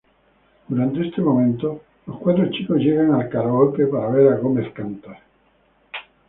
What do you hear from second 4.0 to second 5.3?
ver a Gomez cantar.